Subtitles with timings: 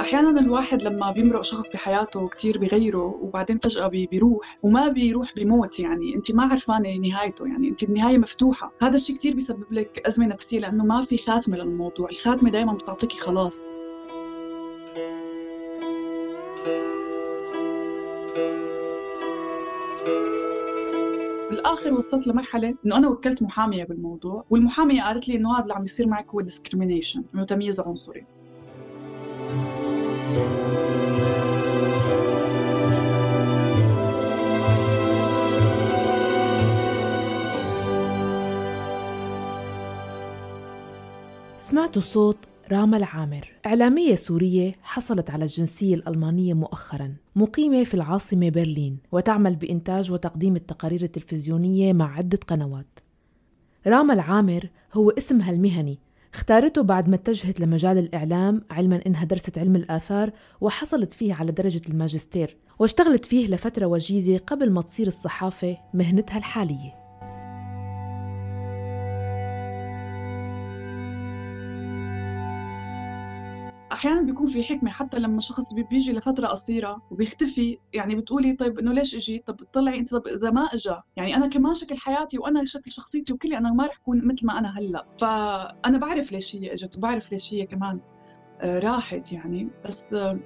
[0.00, 6.14] أحيانا الواحد لما بيمرق شخص بحياته كثير بيغيره وبعدين فجأة بيروح وما بيروح بموت يعني.
[6.14, 8.72] انت ما عرفانة نهايته يعني انت النهاية مفتوحة.
[8.82, 12.10] هذا الشيء كثير بيسبب لك أزمة نفسية لأنه ما في خاتمة للموضوع.
[12.10, 13.66] الخاتمة دائما بتعطيكي خلاص.
[21.78, 25.82] بالاخر وصلت لمرحلة إنه أنا وكلت محامية بالموضوع والمحامية قالت لي إنه هذا اللي عم
[25.82, 28.26] بيصير معك هو ديسكريميشن إنه تمييز عنصري.
[41.58, 42.36] سمعتوا صوت
[42.72, 43.52] راما العامر.
[43.66, 51.02] إعلامية سورية حصلت على الجنسية الألمانية مؤخرا مقيمة في العاصمة برلين وتعمل بإنتاج وتقديم التقارير
[51.02, 52.98] التلفزيونية مع عدة قنوات.
[53.86, 55.98] راما العامر هو اسمها المهني
[56.34, 61.82] اختارته بعد ما اتجهت لمجال الإعلام علما إنها درست علم الآثار وحصلت فيه على درجة
[61.88, 66.97] الماجستير واشتغلت فيه لفترة وجيزة قبل ما تصير الصحافة مهنتها الحالية.
[73.98, 78.92] أحيانا بيكون في حكمة حتى لما شخص بيجي لفترة قصيرة وبيختفي يعني بتقولي طيب إنه
[78.92, 82.64] ليش إجي طب طلعي أنت طب إذا ما اجى يعني أنا كمان شكل حياتي وأنا
[82.64, 86.72] شكل شخصيتي وكلي أنا ما رح أكون مثل ما أنا هلأ فأنا بعرف ليش هي
[86.72, 88.00] إجت وبعرف ليش هي كمان
[88.60, 90.40] آه، راحت يعني بس آه،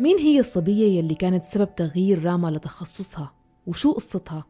[0.00, 3.34] مين هي الصبية يلي كانت سبب تغيير راما لتخصصها؟
[3.66, 4.44] وشو قصتها؟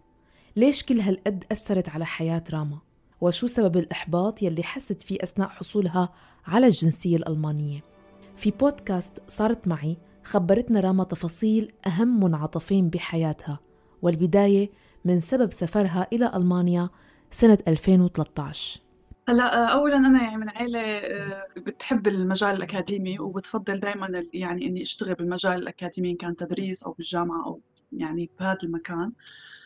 [0.56, 2.78] ليش كل هالقد أثرت على حياة راما؟
[3.20, 6.09] وشو سبب الإحباط يلي حست فيه أثناء حصولها
[6.47, 7.83] على الجنسية الألمانية.
[8.36, 13.61] في بودكاست صارت معي خبرتنا راما تفاصيل أهم منعطفين بحياتها
[14.03, 14.70] والبداية
[15.05, 16.89] من سبب سفرها إلى ألمانيا
[17.31, 18.81] سنة 2013
[19.28, 25.14] هلا اولا أنا يعني من عائله آه، بتحب المجال الأكاديمي وبتفضل دائما يعني إني أشتغل
[25.14, 27.61] بالمجال الأكاديمي إن كان تدريس أو بالجامعة أو
[27.92, 29.13] يعني بهذا المكان.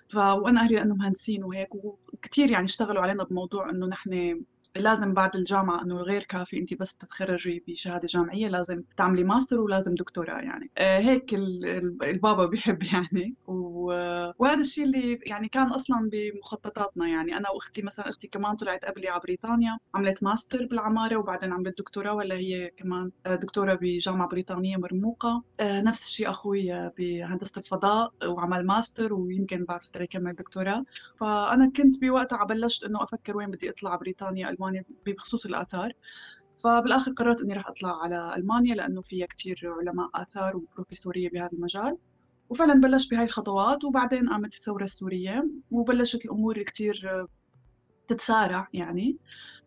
[0.09, 4.43] ف وأنا أهلي لأنه مهندسين وهيك وكثير يعني اشتغلوا علينا بموضوع إنه نحن
[4.77, 9.95] لازم بعد الجامعة إنه غير كافي أنت بس تتخرجي بشهادة جامعية لازم تعملي ماستر ولازم
[9.95, 10.71] دكتوراه يعني.
[10.79, 13.35] آه هيك البابا بيحب يعني.
[13.47, 17.37] وهذا الشيء اللي يعني كان أصلا بمخططاتنا يعني.
[17.37, 22.15] أنا وأختي مثلا أختي كمان طلعت قبلي على بريطانيا عملت ماستر بالعمارة وبعدين عملت دكتوراه
[22.15, 25.43] ولا هي كمان آه، دكتورة بجامعة بريطانية مرموقة.
[25.61, 30.85] آه نفس الشيء أخوي بهندسة الفضاء وعمل ماستر ويمكن بعد فترة يكمل دكتوراه.
[31.17, 35.93] فأنا كنت بوقتها بلشت إنه أفكر وين بدي أطلع بريطانيا ألمانيا بخصوص الآثار.
[36.57, 41.99] فبالآخر قررت إني راح أطلع على ألمانيا لأنه فيها كتير علماء آثار وبروفيسورية بهذا المجال.
[42.51, 47.27] وفعلا بلشت بهاي الخطوات وبعدين قامت الثورة السورية وبلشت الأمور كتير
[48.09, 49.19] تتسارع يعني.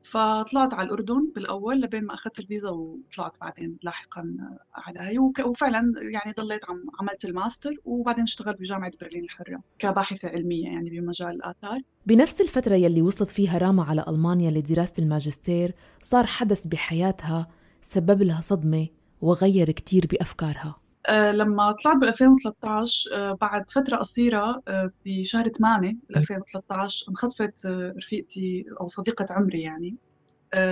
[0.04, 4.36] فطلعت على الأردن بالأول لبين ما أخذت الفيزا وطلعت بعدين لاحقا
[4.76, 5.82] على هي وفعلا
[6.14, 11.80] يعني ضليت عم عملت الماستر وبعدين اشتغلت بجامعة برلين الحرة كباحثة علمية يعني بمجال الآثار.
[12.06, 17.48] بنفس الفترة يلي وصلت فيها راما على ألمانيا لدراسة الماجستير صار حدث بحياتها
[17.82, 18.88] سبب لها صدمة
[19.22, 20.83] وغير كتير بأفكارها.
[21.12, 27.66] لما طلعت بال 2013 آه، بعد فترة قصيرة آه، بشهر 8 بال 2013 انخطفت
[27.98, 29.96] رفيقتي أو صديقة عمري يعني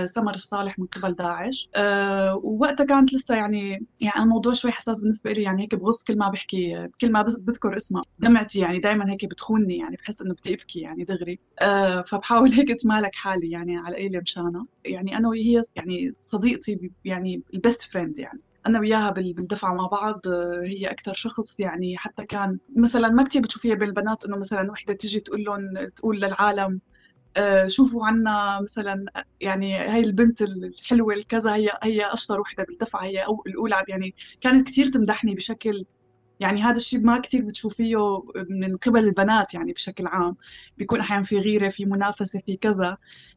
[0.04, 1.70] سمر الصالح من قبل داعش.
[2.44, 6.28] ووقتها كانت لسه يعني يعني الموضوع شوي حساس بالنسبة لي يعني هيك بغص كل ما
[6.28, 8.02] بحكي كل ما بذكر اسمها.
[8.18, 11.38] دمعتي يعني دائما هيك بتخونني يعني بحس إنه بدي أبكي يعني دغري.
[12.06, 14.66] فبحاول هيك أتمالك حالي يعني على قليله مشانها.
[14.84, 18.40] يعني أنا وهي يعني صديقتي يعني ال best friend يعني.
[18.66, 20.20] أنا وياها بالدفعه مع بعض
[20.64, 24.94] هي أكثر شخص يعني حتى كان مثلا ما كثير بتشوفيها بين البنات إنه مثلا وحدة
[24.94, 25.60] تيجي تقول لهم
[25.96, 26.80] تقول للعالم
[27.36, 29.04] آه، شوفوا عنا مثلا
[29.40, 34.90] يعني هاي البنت الحلوة الكذا هي هي أشطر وحدة بالدفعة هي الأولى يعني كانت كثير
[34.90, 35.84] تمدحني بشكل
[36.42, 40.36] يعني هذا الشيء ما كثير بتشوفيه من قبل البنات يعني بشكل عام.
[40.78, 42.96] بيكون أحيانا في غيرة في منافسة في كذا.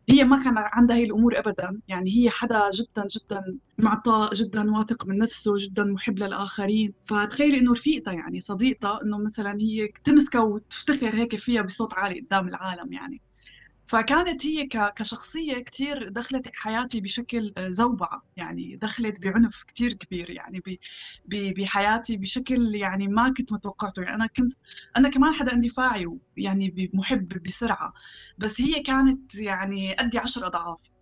[0.10, 1.82] هي ما كان عندها هي الأمور ابدا.
[1.88, 6.94] يعني هي حدا جدا جدا معطاء جدا واثق من نفسه جدا محب للآخرين.
[7.06, 12.48] فتخيلي إنه رفيقتها يعني صديقتها إنه مثلا هي تمسكها وتفتخر هيك فيها بصوت عالي قدام
[12.48, 13.22] العالم يعني.
[13.88, 20.62] فكانت هي كشخصية كتير دخلت حياتي بشكل آه، زوبعة يعني دخلت بعنف كتير كبير يعني
[21.26, 24.02] بحياتي بشكل يعني ما كنت متوقعته.
[24.02, 24.54] يعني أنا كنت
[24.98, 27.94] أنا كمان حدا اندفاعي يعني محب بسرعة.
[28.38, 30.95] بس هي كانت يعني قدي عشر أضعاف.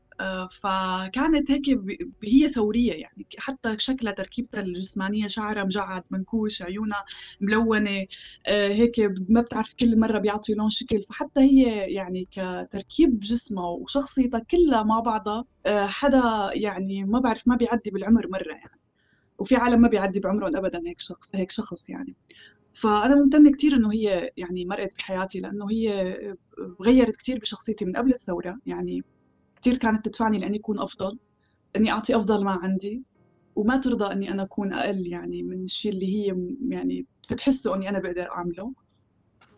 [0.52, 1.80] فكانت هيك
[2.24, 7.06] هي ثورية يعني حتى شكلها تركيبتها الجسمانية شعرها مجعد منكوش عيونها
[7.42, 8.06] ملونة
[8.48, 9.00] آه، هيك
[9.30, 11.04] ما بتعرف كل مرة بيعطي لون شكل.
[11.04, 17.56] فحتى هي يعني كتركيب جسمها وشخصيتها كلها مع بعضها آه، حدا يعني ما بعرف ما
[17.56, 18.80] بيعدي بالعمر مرة يعني.
[19.40, 22.16] وفي عالم ما بيعدي بعمرهم ابدا هيك شخص هيك شخص يعني.
[22.74, 26.18] فأنا ممتنة كثير إنه هي يعني مرقت بحياتي لأنه هي
[26.82, 29.04] غيرت كثير بشخصيتي من قبل الثورة يعني.
[29.64, 31.20] كثير كانت تدفعني لإني أكون أفضل
[31.76, 33.04] إني أعطي أفضل ما عندي
[33.56, 36.36] وما ترضى إني أنا أكون أقل يعني من الشيء اللي هي
[36.70, 38.74] يعني بتحسه إني أنا بقدر أعمله.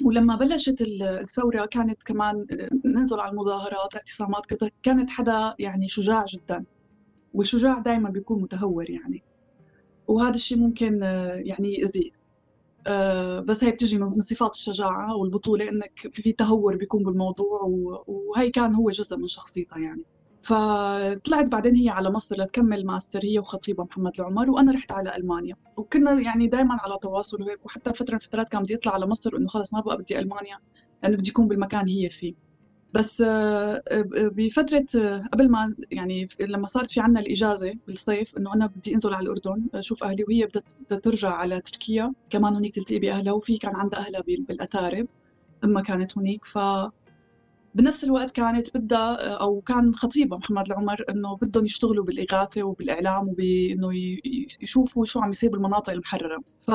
[0.03, 2.45] ولما بلشت الثورة كانت كمان
[2.85, 6.65] ننزل على المظاهرات اعتصامات كذا كانت حدا يعني شجاع جدا
[7.33, 9.23] والشجاع دائما بيكون متهور يعني.
[10.07, 11.01] وهذا الشيء ممكن
[11.45, 12.24] يعني يأذيه آه،
[13.47, 17.61] بس هي بتجي من صفات الشجاعة والبطولة إنك في تهور بيكون بالموضوع
[18.07, 20.03] وهي كان هو جزء من شخصيتها يعني.
[20.39, 25.55] فطلعت بعدين هي على مصر لتكمل ماستر هي وخطيبها محمد العمر وأنا رحت على ألمانيا.
[25.77, 29.35] وكنا يعني دائما على تواصل وهيك وحتى فترة من الفترات كان بدي يطلع على مصر
[29.37, 30.57] إنه خلص ما بقى بدي ألمانيا
[31.03, 32.44] لأنه بدي اكون بالمكان هي فيه.
[32.95, 34.05] بس آه، آه،
[34.95, 39.23] آه، قبل ما يعني لما صارت في عنا الإجازة بالصيف إنه أنا بدي أنزل على
[39.23, 43.99] الأردن أشوف أهلي وهي بدها ترجع على تركيا كمان هنيك تلتقي بأهلها وفي كان عندها
[43.99, 45.07] أهلها بالأتارب
[45.63, 46.57] أما كانت هنيك ف
[47.75, 53.89] بنفس الوقت كانت بدها أو كان خطيبها محمد العمر إنه بدهم يشتغلوا بالإغاثة وبالإعلام وبإنه
[54.61, 56.37] يشوفوا شو عم يصير بالمناطق المحررة.
[56.59, 56.71] ف...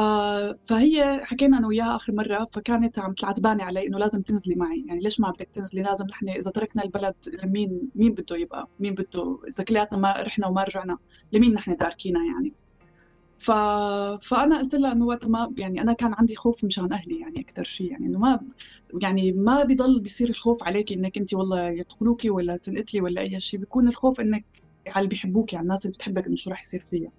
[0.64, 4.84] فهي حكينا أنا وياها آخر مرة فكانت عم تعتباني علي إنه لازم تنزلي معي.
[4.88, 8.94] يعني ليش ما بدك تنزلي؟ لازم نحن إذا تركنا البلد لمين مين بده يبقى؟ مين
[8.94, 10.98] بده؟ إذا كلياتنا ما رحنا وما رجعنا
[11.32, 12.54] لمين نحن تاركينا يعني؟
[13.40, 13.50] ف...
[14.22, 17.64] فأنا قلت لها إنه وقت ما يعني أنا كان عندي خوف مشان أهلي يعني أكثر
[17.64, 18.40] شيء يعني إنه ما
[19.02, 23.60] يعني ما بيضل بيصير الخوف عليك إنك أنت والله يقتلوكي ولا تنقتلي ولا أي شيء
[23.60, 24.44] بيكون الخوف إنك
[24.86, 27.10] على اللي بيحبوك يعني الناس اللي بتحبك إنه شو راح يصير فيها.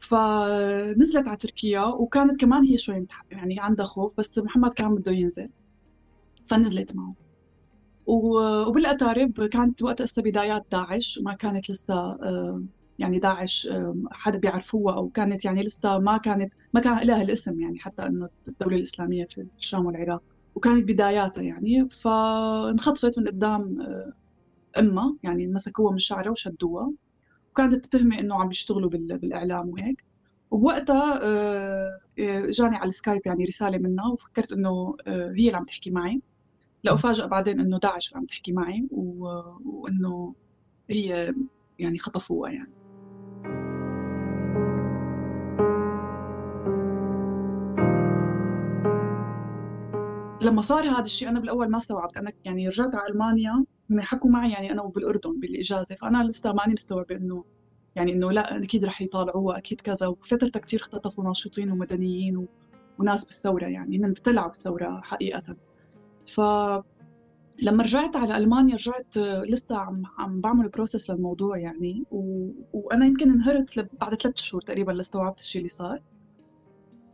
[0.00, 5.48] فنزلت على تركيا وكانت كمان هي شوي يعني عندها خوف بس محمد كان بده ينزل
[6.46, 7.14] فنزلت معه.
[8.06, 12.62] وبالأتارب كانت وقتها بدايات داعش ما كانت لسه آه،
[12.98, 13.68] يعني داعش
[14.10, 18.28] حدا بيعرفوها أو كانت يعني لسه ما كانت ما كان لها الاسم يعني حتى إنه
[18.48, 20.22] الدولة الإسلامية في الشام والعراق.
[20.54, 24.12] وكانت بداياتها يعني فانخطفت من قدام آه،
[24.80, 26.92] امها يعني مسكوها من شعرها وشدوها.
[27.52, 30.04] وكانت تتهمي إنه عم بيشتغلوا بالإعلام وهيك.
[30.50, 32.00] وبوقتها آه،
[32.50, 36.22] جاني على السكايب يعني رسالة منها وفكرت إنه آه، هي اللي عم تحكي معي.
[36.84, 40.34] لأفاجأ بعدين إنه داعش عم تحكي معي وإنه
[40.90, 41.34] هي
[41.78, 42.75] يعني خطفوها يعني.
[50.46, 52.16] لما صار هذا الشيء أنا بالأول ما استوعبت.
[52.16, 55.94] أنا يعني رجعت على ألمانيا هم حكوا معي يعني أنا وبالأردن بالإجازة.
[55.94, 57.44] فأنا لسه ماني مستوعبة إنه
[57.96, 60.06] يعني إنه لا أكيد رح يطالعوها أكيد كذا.
[60.06, 62.48] وفترتها كثير اختطفوا ناشطين ومدنيين و...
[62.98, 65.56] وناس بالثورة يعني من بتلعب بالثوره حقيقة.
[66.26, 66.40] ف
[67.62, 72.04] لما رجعت على ألمانيا رجعت لسه عم عم بعمل process للموضوع يعني.
[72.10, 72.50] و...
[72.72, 76.02] وأنا يمكن انهرت بعد ثلاث شهور تقريبا لاستوعبت الشيء اللي صار.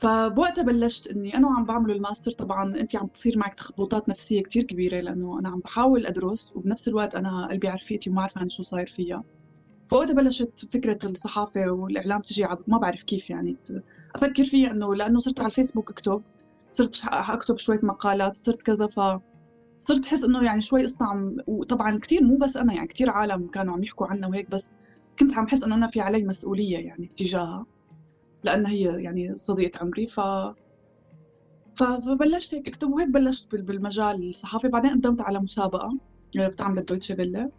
[0.02, 4.64] فبوقتها بلشت إني أنا وعم بعمل الماستر طبعا أنت عم تصير معك تخبطات نفسية كثير
[4.64, 8.48] كبيرة لأنه أنا عم بحاول أدرس وبنفس الوقت أنا قلبي على رفيقتي وما عارفة عن
[8.48, 9.24] شو صاير فيها
[9.90, 12.46] فوقتها بلشت فكرة الصحافة والإعلام تجي.
[12.66, 13.56] ما بعرف كيف يعني
[14.14, 16.22] أفكر فيها إنه لأنه صرت على الفيسبوك أكتب
[16.70, 19.00] صرت أكتب شوية مقالات صرت كذا ف
[19.76, 23.46] صرت أحس إنه يعني شوي قصة عم وطبعا كثير مو بس أنا يعني كثير عالم
[23.46, 24.70] كانوا عم يحكوا عنها وهيك بس
[25.18, 27.66] كنت عم حس إنه أنا في علي مسؤولية يعني تجاهها
[28.44, 30.20] لأنها هي يعني صديقة عمري ف
[31.74, 34.68] فبلشت هيك اكتب وهيك بلشت بالمجال الصحافي.
[34.68, 35.98] بعدين قدمت على مسابقة
[36.38, 37.50] آه، بتعمل دويتشه فيلا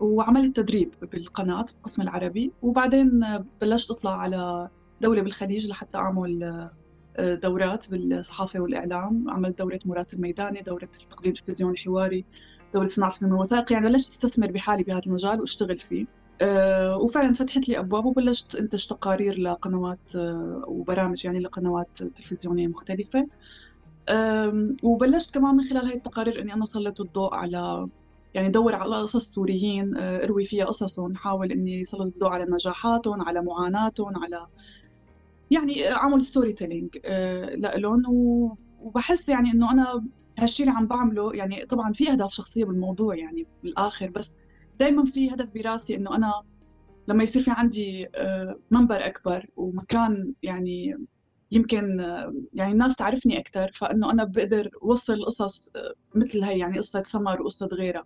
[0.00, 2.52] وعملت تدريب بالقناة بالقسم العربي.
[2.62, 3.24] وبعدين
[3.60, 4.68] بلشت أطلع على
[5.00, 6.44] دولة بالخليج لحتى أعمل
[7.16, 9.30] آه، دورات بالصحافة والإعلام.
[9.30, 12.24] عملت دورة مراسل ميداني دورة تقديم تلفزيوني حواري
[12.74, 13.74] دورة صناعة الفيلم الوثائقي.
[13.74, 16.06] يعني بلشت أستثمر بحالي بهذا المجال وأشتغل فيه.
[16.42, 23.26] آه، وفعلا فتحت لي أبواب وبلشت انتج تقارير لقنوات آه، وبرامج يعني لقنوات تلفزيونية مختلفة.
[24.82, 27.88] وبلشت كمان من خلال هاي التقارير إني أنا سلط الضوء على
[28.34, 33.22] يعني دور على قصص سوريين آه، أروي فيها قصصهم حاول إني سلط الضوء على نجاحاتهم
[33.22, 34.46] على معاناتهم على
[35.50, 36.98] يعني اعمل storytelling
[37.76, 40.04] لهم وبحس يعني إنه أنا
[40.38, 44.34] هالشيء اللي عم بعمله يعني طبعا في أهداف شخصية بالموضوع يعني بالآخر بس
[44.78, 46.32] دائما في هدف براسي إنه أنا
[47.08, 51.06] لما يصير في عندي آه، منبر أكبر ومكان يعني
[51.52, 56.78] يمكن آه، يعني الناس تعرفني أكثر فإنه أنا بقدر أوصل قصص آه، مثل هي يعني
[56.78, 58.04] قصة سمر وقصة غيرها.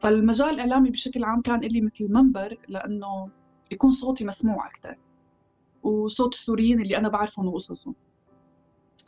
[0.00, 3.30] فالمجال الإعلامي بشكل عام كان لي مثل منبر لأنه
[3.72, 4.98] يكون صوتي مسموع أكثر
[5.82, 7.94] وصوت السوريين اللي أنا بعرفهم وقصصهم.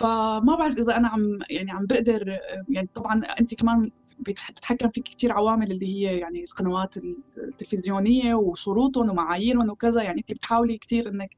[0.00, 2.38] فما بعرف إذا أنا عم يعني عم بقدر
[2.68, 6.94] يعني طبعا انت كمان بتتحكم فيك كثير عوامل اللي هي يعني القنوات
[7.36, 11.36] التلفزيونية وشروطهم ومعاييرهم وكذا يعني انت بتحاولي كثير إنك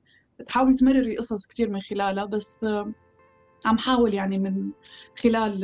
[0.49, 2.64] تحاولي تمرري قصص كثير من خلالها بس
[3.64, 4.71] عم حاول يعني من
[5.23, 5.62] خلال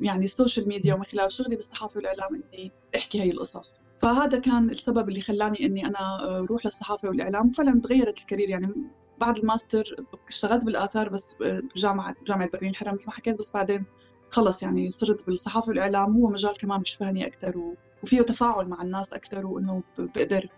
[0.00, 3.80] يعني ال social media ومن خلال شغلي بالصحافة والإعلام إني أحكي هي القصص.
[3.98, 8.66] فهذا كان السبب اللي خلاني إني أنا أروح للصحافة والإعلام وفعلا تغيرت ال career يعني
[9.20, 9.96] بعد الماستر
[10.28, 13.84] اشتغلت بالآثار بس بجامعه بجامعه برلين الحرة مثل ما حكيت بس بعدين
[14.30, 19.46] خلص يعني صرت بالصحافة والإعلام هو مجال كمان بيشبهني أكثر وفيه تفاعل مع الناس أكثر
[19.46, 20.48] وإنه بقدر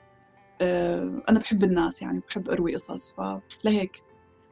[0.60, 3.14] آه، أنا بحب الناس يعني بحب أروي قصص
[3.62, 4.02] فلهيك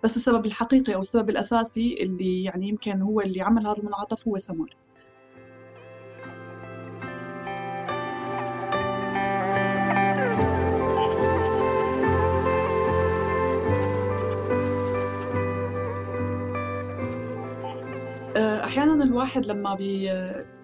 [0.05, 4.39] بس السبب الحقيقي أو السبب الأساسي اللي يعني يمكن هو اللي عمل هذا المنعطف هو
[4.39, 4.77] سمر.
[19.11, 20.05] الواحد لما بي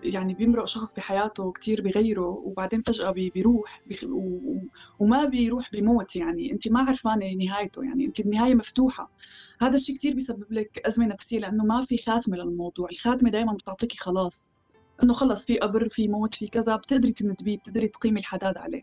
[0.03, 3.99] يعني بيمرق شخص بحياته كثير بيغيره وبعدين فجأة بي بيروح بي
[4.99, 6.53] وما بيروح بموت يعني.
[6.53, 9.11] انت ما عرفانة نهايته يعني انت النهاية مفتوحة.
[9.61, 12.89] هذا الشيء كثير بيسبب لك أزمة نفسية لأنه ما في خاتمة للموضوع.
[12.91, 14.49] الخاتمة دائما بتعطيكي خلاص.
[15.03, 18.83] إنه خلص في قبر في موت في كذا بتقدري تندبيه بتقدري تقيمي الحداد عليه.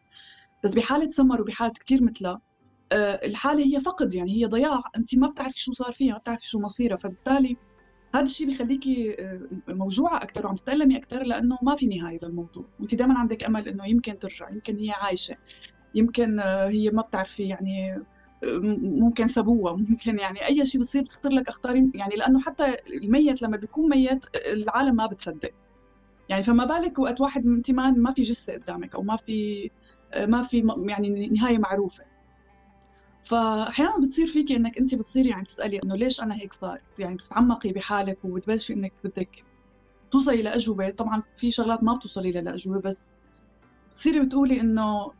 [0.64, 2.42] بس بحالة سمر وبحالة كثير مثلها
[2.92, 4.82] آه، الحالة هي فقد يعني هي ضياع.
[4.98, 6.98] انت ما بتعرفي شو صار فيها ما بتعرفي شو مصيرها.
[6.98, 7.58] فبالتالي
[8.16, 12.66] هذا الشيء بيخليكي آه، موجوعه أكثر وعم تتألمي أكثر لأنه ما في نهاية للموضوع.
[12.80, 15.38] وانت دائما عندك أمل إنه يمكن ترجع يمكن هي عايشة
[15.96, 18.02] يمكن آه، هي ما بتعرفي يعني آه،
[18.84, 23.58] ممكن سبوها ممكن يعني أي شيء بصير بتخطر لك أخطار يعني لأنه حتى الميت لما
[23.58, 25.52] بيكون ميت العالم ما بتصدق.
[26.30, 29.70] يعني فما بالك وقت واحد أنت ما في جثة قدامك أو ما في
[30.18, 32.13] ما في يعني نهاية معروفة.
[33.24, 37.72] فأحيانا بتصير فيكي إنك أنت بتصيري يعني تسالي إنه ليش أنا هيك صار؟ يعني بتتعمقي
[37.72, 39.44] بحالك وبتبلشي إنك بدك
[40.12, 40.90] توصلي لأجوبة.
[40.90, 43.08] طبعا في شغلات ما بتوصلي لها لاجوبه بس
[43.92, 45.12] بتصيري بتقولي إنه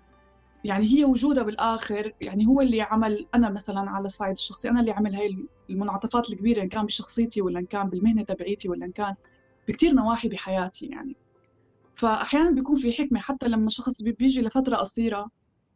[0.64, 4.70] يعني هي وجودها بالآخر يعني هو اللي عمل أنا مثلا على الصعيد الشخصي.
[4.70, 5.38] أنا اللي عمل هاي
[5.70, 9.16] المنعطفات الكبيرة إن كان بشخصيتي ولا إن كان بالمهنة تبعيتي ولا إن كان
[9.68, 11.16] بكثير نواحي بحياتي يعني.
[11.94, 15.30] فأحيانا بيكون في حكمة حتى لما شخص بيجي لفترة قصيرة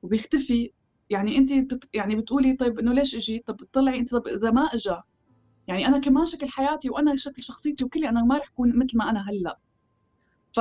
[0.03, 0.71] وبيختفي
[1.09, 1.51] يعني انت.
[1.95, 4.95] يعني بتقولي طيب إنه ليش أجي؟ طب طلعي انت طب إذا ما اجى
[5.67, 9.09] يعني أنا كمان شكل حياتي وأنا شكل شخصيتي وكلي أنا ما رح اكون مثل ما
[9.09, 9.59] أنا هلأ.
[10.53, 10.57] ف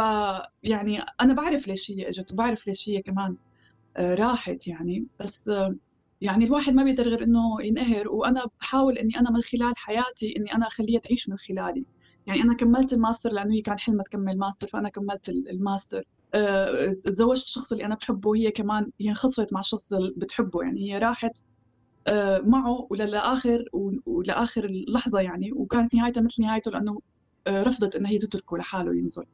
[0.62, 3.36] يعني أنا بعرف ليش هي إجت وبعرف ليش هي كمان
[3.96, 5.06] آه، راحت يعني.
[5.20, 5.50] بس
[6.20, 8.08] يعني الواحد ما بيقدر غير إنه ينقهر.
[8.08, 11.84] وأنا بحاول إني أنا من خلال حياتي إني أنا أخليها تعيش من خلالي.
[12.26, 15.98] يعني أنا كملت الماستر لأنه هي كان حلمها تكمل ماستر فأنا كملت الماستر.
[15.98, 16.04] آه،
[17.04, 20.98] تزوجت الشخص اللي أنا بحبه وهي كمان هي انخطفت مع الشخص اللي بتحبه يعني هي
[20.98, 21.38] راحت
[22.06, 23.64] آه، معه ولاخر
[24.06, 27.00] ولآخر لحظه يعني وكانت نهايتها مثل نهايته لأنه
[27.46, 29.24] آه، رفضت انها هي تتركه لحاله ينزل.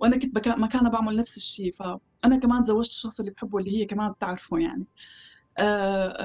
[0.00, 4.12] وأنا كنت مكانها بعمل نفس الشيء فانا كمان تزوجت الشخص اللي بحبه اللي هي كمان
[4.12, 4.86] بتعرفه يعني.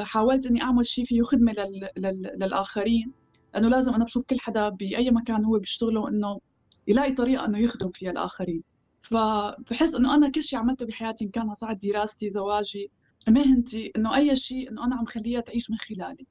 [0.06, 1.90] حاولت إني أعمل شيء فيه خدمة لل...
[1.98, 2.22] لل...
[2.40, 3.12] للآخرين
[3.54, 6.40] لأنه لازم أنا بشوف كل حدا بأي مكان هو بيشتغله إنه
[6.88, 8.64] يلاقي طريقة إنه يخدم فيها الآخرين.
[9.02, 12.92] فبحس إنه أنا كل شيء عملته بحياتي إن كان صعد دراستي زواجي.
[13.28, 16.26] مهنتي إنه أي شيء إنه أنا عم خليها تعيش من خلالي.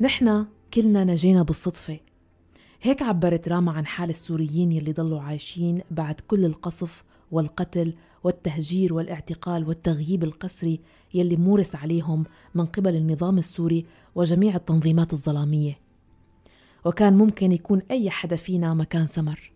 [0.00, 2.00] نحن كلنا نجينا بالصدفة.
[2.82, 9.68] هيك عبرت راما عن حال السوريين يلي ضلوا عايشين بعد كل القصف والقتل والتهجير والاعتقال
[9.68, 10.80] والتغييب القسري
[11.14, 15.81] يلي مورس عليهم من قبل النظام السوري وجميع التنظيمات الظلامية.
[16.84, 19.52] وكان ممكن يكون أي حدا فينا مكان سمر.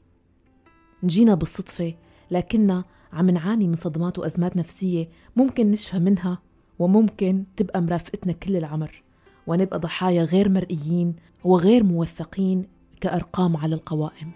[1.03, 1.95] نجينا بالصدفة
[2.31, 6.39] لكننا عم نعاني من صدمات وأزمات نفسية ممكن نشفى منها
[6.79, 9.03] وممكن تبقى مرافقتنا كل العمر.
[9.47, 12.69] ونبقى ضحايا غير مرئيين وغير موثقين
[13.01, 14.31] كأرقام على القوائم.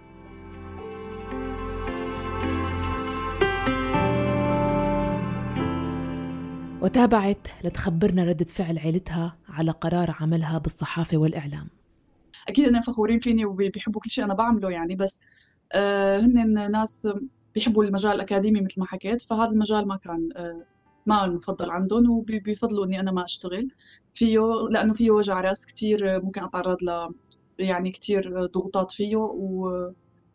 [6.82, 11.79] وتابعت لتخبرنا ردة فعل عيلتها على قرار عملها بالصحافة والإعلام.
[12.48, 15.20] أكيد انهم فخورين فيني وبيحبوا كل شيء أنا بعمله يعني بس
[15.72, 17.08] آه هن ناس
[17.54, 20.64] بيحبوا المجال الأكاديمي مثل ما حكيت فهذا المجال ما كان آه
[21.06, 23.68] ما المفضل عندهم وبيفضلوا إني أنا ما أشتغل.
[24.14, 27.12] فيه لأنه فيه وجع رأس كثير ممكن أتعرض ل
[27.58, 29.92] يعني كثير ضغوطات فيه و...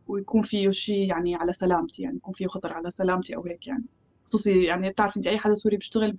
[0.08, 3.86] ويكون فيه شيء يعني على سلامتي يعني يكون فيه خطر على سلامتي أو هيك يعني.
[4.25, 6.12] خصوصي يعني بتعرف انت أي حدا سوري بيشتغل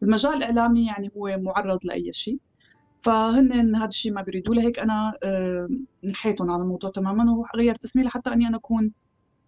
[0.00, 2.38] بالمجال الإعلامي يعني هو معرض لأي شيء.
[3.02, 4.56] فهن هذا الشيء ما بيريدوه.
[4.56, 5.68] لهيك أنا آه،
[6.04, 8.92] نحيتهم على الموضوع تماما وغيرت اسمي لحتى إني أنا أكون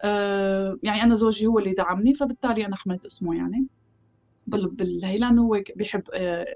[0.03, 3.67] آه، يعني أنا زوجي هو اللي دعمني فبالتالي أنا حملت اسمه يعني.
[4.47, 6.03] بالهيلان هو بيحب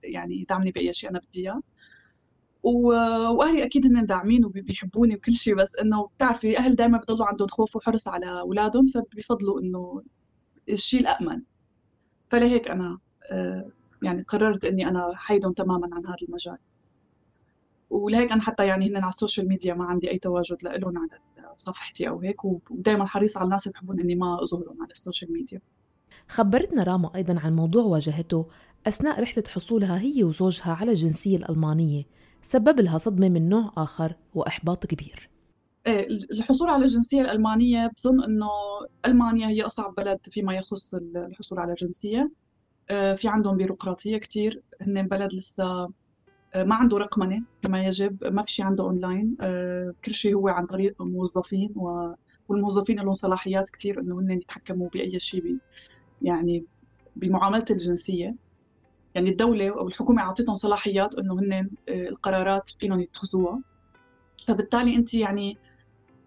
[0.04, 1.62] يعني يدعمني بأي شيء أنا بدي إياه.
[2.64, 7.76] وأهلي أكيد هن داعمين وبيحبوني وكل شيء بس إنه بتعرفي أهل دائما بضلوا عندهم خوف
[7.76, 10.04] وحرص على أولادهم فبيفضلوا إنه
[10.70, 11.42] الشيء الامن
[12.30, 13.00] فلهيك أنا
[13.32, 13.72] آه،
[14.04, 16.58] يعني قررت إني أنا حيدهم تماما عن هذا المجال.
[17.90, 21.20] ولهيك أنا حتى يعني هن على ال social media ما عندي أي تواجد لهم على
[21.56, 25.34] صفحتي أو هيك ودائما حريص على الناس اللي بحبون إني ما أظهرهم على ال social
[25.34, 25.62] media.
[26.28, 28.46] خبرتنا راما أيضا عن موضوع واجهته
[28.88, 32.04] أثناء رحلة حصولها هي وزوجها على الجنسية الألمانية
[32.44, 35.30] سبب لها صدمة من نوع آخر وإحباط كبير.
[35.88, 38.50] إيه الحصول على الجنسية الألمانية بظن أنه
[39.06, 42.32] ألمانيا هي أصعب بلد فيما يخص الحصول على الجنسية
[42.90, 45.90] آه، في عندهم بيروقراطية كتير هن بلد لسه
[46.56, 50.66] ما عنده رقمنة كما يجب ما في شيء عنده أونلاين آه، كل شيء هو عن
[50.66, 51.74] طريق موظفين
[52.50, 55.58] والموظفين لهم صلاحيات كتير أنه هن يتحكموا بأي شيء
[56.22, 56.66] يعني
[57.16, 58.36] بمعاملة الجنسية.
[59.16, 63.62] يعني الدولة أو الحكومة أعطتهم صلاحيات إنه هن آه، القرارات فيهم يتخذوها.
[64.48, 65.58] فبالتالي أنت يعني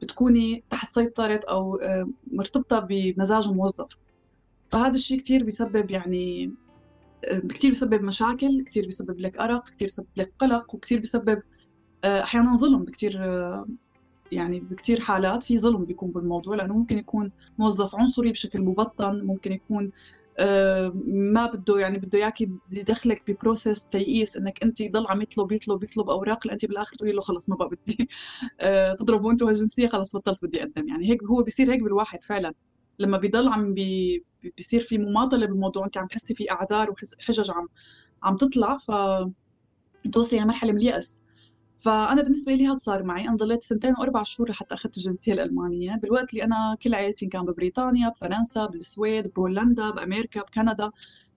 [0.03, 4.01] بتكوني تحت سيطرة أو آه، مرتبطة بمزاج موظف.
[4.71, 6.62] فهذا الشيء كثير بيسبب يعني آه،
[7.51, 11.43] كثير بيسبب مشاكل كثير بيسبب لك أرق كثير بيسبب لك قلق وكثير بيسبب
[12.05, 13.19] أحيانا ظلم بكثير
[14.31, 19.53] يعني بكثير حالات في ظلم بيكون بالموضوع لأنه ممكن يكون موظف عنصري بشكل مبطن ممكن
[19.53, 19.91] يكون
[20.39, 20.93] آه،
[21.35, 22.41] ما بده يعني بده إياك
[22.73, 27.21] يدخلك ببروسيس تيئيس إنك أنت ضل عم يطلب يطلب يطلب أوراق لأنت بالآخر تقولي له
[27.21, 28.09] خلص ما بقى بدي.
[28.61, 30.89] آه، تضربوا أنتم الجنسيه خلص بطلت بدي أقدم.
[30.89, 32.53] يعني هيك هو بيصير هيك بالواحد فعلا.
[32.99, 34.25] لما بيضل عم بي
[34.57, 37.69] بيصير في مماطلة بالموضوع انت عم تحسي في أعذار وحجج عم
[38.23, 38.91] عم تطلع ف
[40.13, 41.19] توصلي لمرحلة من اليأس
[41.79, 43.29] فأنا بالنسبة لي هذا صار معي.
[43.29, 45.97] أنا ضليت سنتين وأربع شهور لحتى أخذت الجنسية الألمانية.
[45.97, 50.91] بالوقت اللي أنا كل عائلتي كان ببريطانيا بفرنسا بالسويد بهولندا بأمريكا بكندا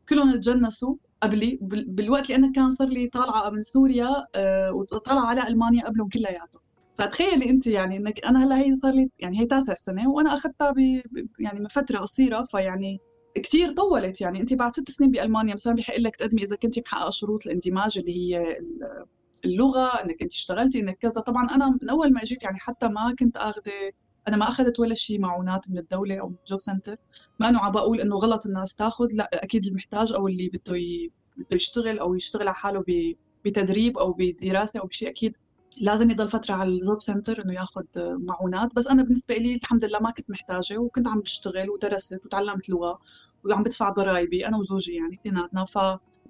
[0.09, 1.59] كلهم تجنسوا قبلي.
[1.61, 6.61] بالوقت اللي أنا كان صار لي طالعة من سوريا آه، وطالعة على ألمانيا قبلهم كلياتهم.
[6.97, 10.71] فتخيلي انت يعني انك أنا هلا هي صار لي يعني هي تاسع سنة وأنا اخذتها
[10.71, 10.77] ب
[11.39, 12.99] يعني من فترة قصيرة فيعني
[13.35, 17.09] كثير طولت يعني انت بعد ست سنين بألمانيا مثلا بحق لك تقدمي إذا كنت محققه
[17.09, 18.57] شروط الاندماج اللي هي
[19.45, 23.15] اللغة إنك انت اشتغلتي إنك كذا طبعا أنا من أول ما إجيت يعني حتى ما
[23.19, 23.91] كنت آخذة
[24.27, 26.95] أنا ما أخذت ولا شيء معونات من الدولة أو من الجوب سنتر
[27.39, 30.73] ما انه عم بقول إنه غلط الناس تاخذ لا أكيد المحتاج أو اللي بده.
[31.37, 32.83] بده يشتغل أو يشتغل على حاله.
[33.45, 35.33] بتدريب أو بدراسة أو بشيء أكيد
[35.81, 38.75] لازم يضل فترة على الجوب سنتر إنه ياخذ معونات.
[38.75, 42.99] بس أنا بالنسبة لي الحمد لله ما كنت محتاجة وكنت عم بشتغل ودرست وتعلمت لغة
[43.45, 45.65] وعم بدفع ضرائبي أنا وزوجي يعني اثنيناتنا.
[45.65, 45.77] ف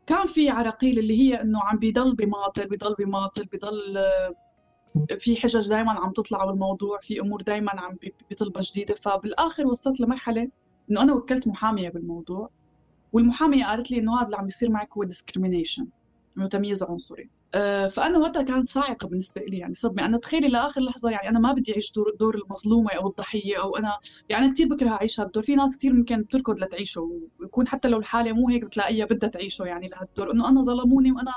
[0.07, 4.35] كان في عراقيل اللي هي إنه عم بيضل بماطل بيضل بماطل بيضل آه،
[5.19, 7.97] في حجج دائما عم تطلع بالموضوع في أمور دائما عم
[8.29, 8.95] بيطلبها جديدة.
[8.95, 10.49] فبالآخر وصلت لمرحلة
[10.91, 12.49] إنه أنا وكلت محامية بالموضوع
[13.13, 15.87] والمحامية قالت لي إنه هذا اللي عم بيصير معك هو discrimination
[16.37, 17.29] إنه تمييز عنصري.
[17.89, 20.05] فأنا وقتها كانت صاعقه بالنسبة لي يعني صدمة.
[20.05, 23.77] أنا تخيلي لآخر لحظة يعني أنا ما بدي أعيش دور, دور المظلومة أو الضحية أو
[23.77, 23.91] أنا
[24.29, 27.01] يعني كثير بكره اعيش هالدور في ناس كثير ممكن بتركض لتعيشه
[27.39, 30.31] ويكون حتى لو الحالة مو هيك بتلاقيها بدها تعيشه يعني لهالدور.
[30.33, 31.33] إنه أنا ظلموني وأنا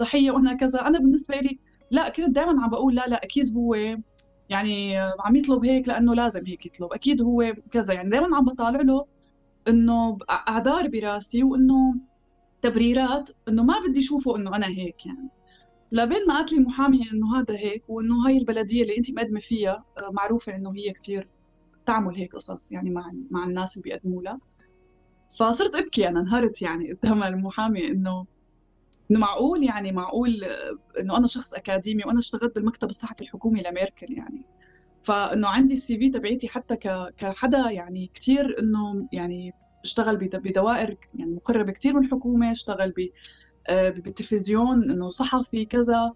[0.00, 0.86] ضحية وأنا كذا.
[0.86, 1.58] أنا بالنسبة لي
[1.90, 3.74] لا كنت دائما عم بقول لا لا أكيد هو
[4.48, 6.92] يعني عم يطلب هيك لأنه لازم هيك يطلب.
[6.92, 7.94] أكيد هو كذا.
[7.94, 9.06] يعني دائما عم بطالع له
[9.68, 11.94] إنه أعذار براسي وإنه
[12.62, 15.28] تبريرات إنه ما بدي أشوفه إنه أنا هيك يعني.
[15.92, 19.84] لبين ما قالت لي محامية إنه هذا هيك وإنه هاي البلدية اللي أنت مقدمة فيها
[19.98, 21.28] آه، معروفة إنه هي كتير
[21.86, 24.40] تعمل هيك قصص يعني مع مع الناس اللي بيقدموا لها.
[25.38, 28.26] فصرت أبكي أنا انهرت يعني قدام المحامية إنه
[29.10, 34.12] إنه معقول يعني معقول آه، إنه أنا شخص أكاديمي وأنا اشتغلت بالمكتب الصحفي الحكومي لميركل
[34.12, 34.44] يعني.
[35.02, 36.76] فإنه عندي ال CV تبعيتي حتى
[37.16, 43.08] كحدا يعني كتير إنه يعني اشتغل بدوائر يعني مقربة كتير من الحكومة اشتغل آه،
[43.70, 46.12] بالتلفزيون إنه صحفي كذا.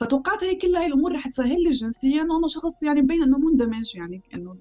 [0.00, 3.96] فتوقعت هي كل هاي الأمور رح تسهل لي الجنسية وأنا شخص يعني مبين إنه مندمج
[3.96, 4.56] يعني إنه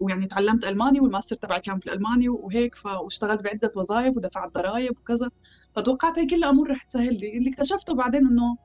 [0.00, 5.30] ويعني تعلمت ألماني والماستر تبعي كان بالألماني وهيك واشتغلت بعدة وظائف ودفعت ضرائب وكذا.
[5.76, 7.36] فتوقعت هي كل الأمور رح تسهل لي.
[7.38, 8.56] اللي اكتشفته بعدين إنه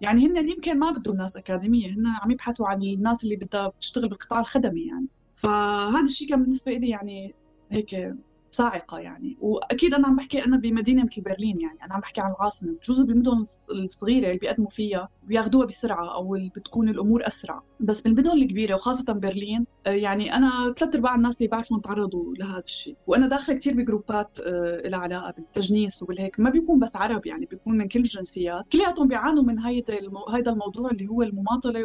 [0.00, 4.08] يعني هن يمكن ما بدهم ناس أكاديمية هن عم يبحثوا عن الناس اللي بدها تشتغل
[4.08, 5.06] بالقطاع الخدمي يعني.
[5.34, 7.34] فهذا الشيء كان بالنسبة لي يعني
[7.70, 8.14] هيك
[8.54, 9.36] صاعقة يعني.
[9.40, 11.78] وأكيد أنا عم بحكي أنا بمدينة مثل برلين يعني.
[11.84, 12.72] أنا عم بحكي عن العاصمة.
[12.72, 17.62] بجوز بالمدن الصغيرة اللي بيقدموا فيها بياخذوها بسرعة أو بتكون الأمور أسرع.
[17.80, 22.62] بس بالمدن الكبيرة وخاصة برلين آه، يعني أنا ثلاث أرباع الناس اللي بعرفهم تعرضوا لهذا
[22.64, 22.96] الشيء.
[23.06, 26.40] وأنا داخلة كثير بجروبات آه، لها علاقة بالتجنيس وبالهيك.
[26.40, 28.64] ما بيكون بس عرب يعني بيكون من كل الجنسيات.
[28.72, 31.84] كلياتهم بيعانوا من هيدا هيدا الموضوع اللي هو المماطلة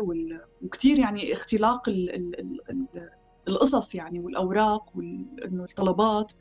[0.62, 2.88] وكثير يعني اختلاق ال ال ال
[3.48, 6.32] القصص يعني والأوراق وانه الطلبات.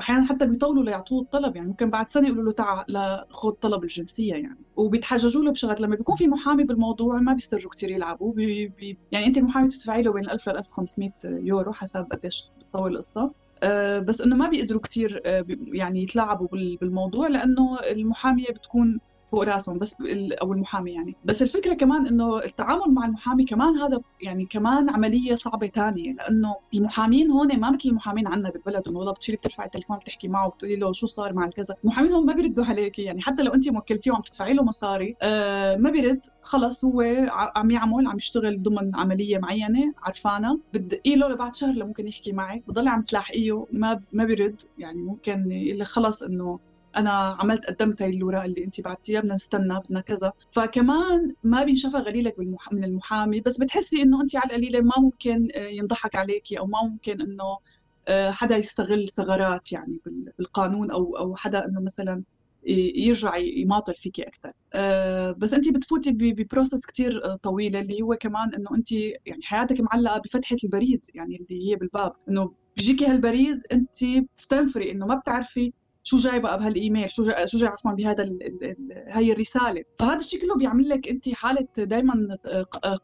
[0.00, 2.84] واحيانا حتى بيطولوا ليعطوه الطلب يعني ممكن بعد سنة يقولوا له تعال
[3.30, 4.58] لخذ طلب الجنسية يعني.
[4.76, 9.26] وبيتحججوا له بشغلات لما بيكون في محامي بالموضوع ما بيسترجوا كثير يلعبوا بي بي يعني
[9.26, 13.32] أنت المحامي بتدفعي له بين 1000 ل 1500 يورو حسب قديش بتطول القصة.
[13.62, 16.48] أه بس إنه ما بيقدروا كثير أه يعني يتلاعبوا
[16.80, 19.00] بالموضوع لأنه المحامية بتكون
[19.32, 19.96] فوق راسهم بس
[20.42, 21.16] أو المحامي يعني.
[21.24, 26.56] بس الفكرة كمان إنه التعامل مع المحامي كمان هذا يعني كمان عملية صعبة ثانية لأنه
[26.74, 30.76] المحامين هون ما مثل المحامين عندنا بالبلد انه والله بتشيلي بترفعي التليفون بتحكي معه بتقولي
[30.76, 31.74] له شو صار مع الكذا.
[31.84, 33.22] المحامين هون ما بيردوا عليكي يعني.
[33.22, 36.26] حتى لو انت موكلتيه وعم تدفعي له مصاري آه ما بيرد.
[36.42, 37.00] خلص هو
[37.56, 40.60] عم يعمل عم يشتغل ضمن عملية معينة عرفانة.
[40.74, 44.62] بتدقي له لبعد شهر لممكن يحكي معك بضلي عم تلاحقيه ما ما بيرد.
[44.78, 46.58] يعني ممكن يقول لك خلص إنه
[46.96, 50.32] أنا عملت قدمت هاي الاوراق اللي انت بعتيها بدنا نستنى بدنا كذا.
[50.50, 52.34] فكمان ما بينشفى غليلك
[52.72, 56.78] من المحامي بس بتحسي إنه انت على القليلة ما ممكن آه، ينضحك عليكي أو ما
[56.92, 57.58] ممكن إنه
[58.08, 60.00] آه، حدا يستغل ثغرات يعني
[60.38, 62.22] بالقانون أو أو حدا إنه مثلا
[62.66, 68.54] يرجع يماطل فيكي أكثر أه بس انت بتفوتي ب process كثير طويلة اللي هو كمان
[68.54, 72.12] إنه انت يعني حياتك معلقة بفتحة البريد يعني اللي هي بالباب.
[72.28, 77.68] إنه بيجيكي هالبريد انت بتستنفري إنه ما بتعرفي شو جاي بقى بهالايميل شو شو جاي
[77.68, 78.28] عفوا بهذا
[79.06, 82.36] هي الرسالة؟ فهذا الشيء كله بيعمل لك أنت حالة دائما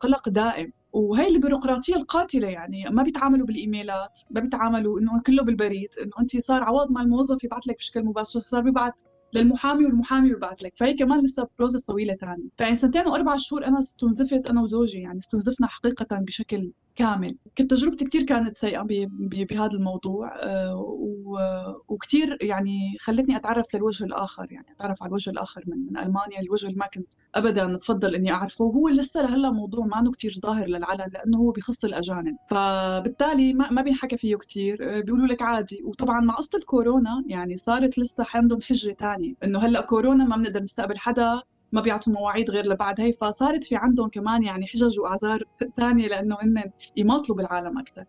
[0.00, 0.72] قلق دائم.
[0.92, 6.62] وهي البيروقراطية القاتلة يعني ما بيتعاملوا بالإيميلات ما بيتعاملوا إنه كله بالبريد إنه أنت صار
[6.62, 8.92] عوض ما الموظف يبعث لك بشكل مباشر صار بيبعث
[9.32, 10.72] للمحامي والمحامي بيبعث لك.
[10.76, 15.18] فهي كمان لسه بروسس طويلة ثانية فيعني سنتين وأربع شهور أنا استنزفت أنا وزوجي يعني
[15.18, 17.38] استنزفنا حقيقة بشكل كامل.
[17.59, 18.87] كنت تجربتي كثير كانت سيئة
[19.20, 25.78] بهذا الموضوع آه، وكثير يعني خلتني أتعرف للوجه الآخر يعني أتعرف على الوجه الآخر من,
[25.78, 26.40] من ألمانيا.
[26.40, 28.64] الوجه اللي ما كنت أبدا بفضل إني أعرفه.
[28.64, 32.37] وهو لسه لهلأ موضوع ما كثير ظاهر للعلن لأنه هو بخص الأجانب.
[32.50, 35.82] فبالتالي ما, ما بينحكى فيه كثير آه، بيقولوا لك عادي.
[35.85, 40.62] وطبعا مع قصة الكورونا يعني صارت لسه عندهم حجة ثانية إنه هلأ كورونا ما بنقدر
[40.62, 41.42] نستقبل حدا
[41.76, 45.42] ما بيعطوا مواعيد غير لبعد هي فصارت في عندهم كمان يعني حجج وأعذار
[45.76, 46.62] ثانية لأنه هن
[46.96, 48.04] يماطلوا بالعالم أكثر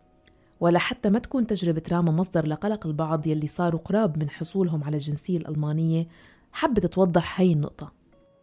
[0.60, 5.36] ولحتى ما تكون تجربة راما مصدر لقلق البعض يلي صاروا قراب من حصولهم على الجنسية
[5.36, 6.08] الألمانية.
[6.52, 7.92] حبت توضح هاي النقطة؟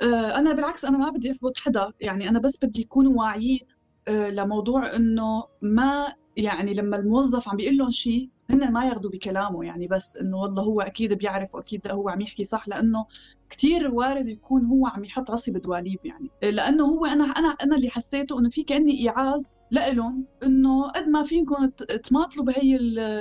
[0.01, 1.91] أه، أنا بالعكس أنا ما بدي أحبط حدا.
[2.01, 3.59] يعني أنا بس بدي يكونوا واعيين
[4.07, 9.65] أه، لموضوع إنه ما يعني لما الموظف عم بيقول لهم شيء هن ما ياخذوا بكلامه
[9.65, 13.05] يعني بس إنه والله هو أكيد بيعرف وأكيد هو عم يحكي صح لأنه
[13.49, 16.29] كثير وارد يكون هو عم يحط راسي بدواليب يعني.
[16.41, 21.23] لأنه هو أنا أنا أنا اللي حسيته إنه في كأني إيعاز لهم إنه قد ما
[21.23, 21.67] فيكم
[22.03, 22.75] تماطلوا بهي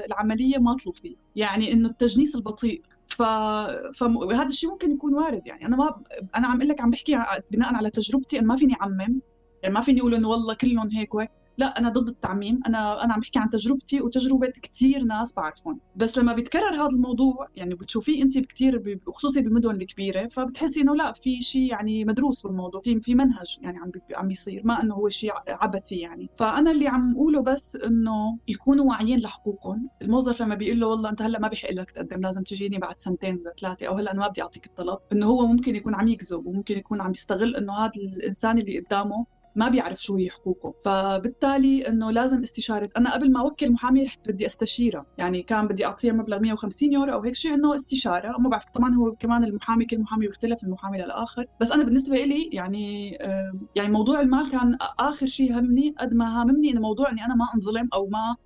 [0.06, 2.82] العملية ماطلوا فيه يعني إنه التجنيس البطيء.
[3.06, 3.22] ف...
[3.98, 5.66] فهذا الشيء ممكن يكون وارد يعني.
[5.66, 6.02] أنا ما
[6.36, 7.16] أنا عم أقول لك عم بحكي
[7.50, 9.20] بناء على تجربتي أنا ما فيني أعمم.
[9.62, 11.30] يعني ما فيني أقول إنه والله كلهم هيك وهيك.
[11.58, 12.60] لا أنا ضد التعميم.
[12.66, 15.80] أنا أنا عم بحكي عن تجربتي وتجربه كثير ناس بعرفهم.
[15.96, 21.12] بس لما بيتكرر هذا الموضوع يعني بتشوفيه انت كثير وخصوصي بالمدن الكبيرة فبتحسي إنه لا
[21.12, 22.80] في شيء يعني مدروس بالموضوع.
[22.80, 26.30] في في منهج يعني عم عم بيصير ما إنه هو شيء عبثي يعني.
[26.36, 29.88] فأنا اللي عم اقوله بس إنه يكونوا واعيين لحقوقهم.
[30.02, 33.38] الموظف لما بيقول له والله أنت هلأ ما بيحق لك تقدم لازم تجيني بعد سنتين
[33.38, 34.98] ولا ثلاثة أو هلأ أنا ما بدي أعطيك الطلب.
[35.12, 39.26] إنه هو ممكن يكون عم يكذب وممكن يكون عم يستغل إنه هذا الإنسان اللي قدامه
[39.56, 40.74] ما بيعرف شو هي حقوقه.
[40.84, 42.90] فبالتالي إنه لازم استشارة.
[42.96, 45.06] أنا قبل ما أوكل محامي رحت بدي أستشيره.
[45.18, 48.38] يعني كان بدي اعطيها مبلغ 150 يورو أو هيك شيء إنه استشارة.
[48.38, 51.46] ما بعرف طبعا هو كمان المحامي كل محامي بيختلف من محامي للآخر.
[51.60, 53.10] بس أنا بالنسبة لي يعني
[53.74, 57.46] يعني موضوع المال كان آخر شيء همني قد ما هاممني إنه موضوع إني أنا ما
[57.54, 58.36] أنظلم أو ما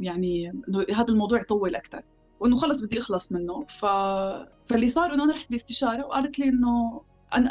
[0.00, 0.62] يعني
[0.94, 2.02] هذا الموضوع يطول أكثر
[2.40, 3.64] وإنه خلص بدي أخلص منه.
[3.68, 3.86] ف...
[4.64, 7.02] فاللي صار إنه أنا رحت باستشارة وقالت لي إنه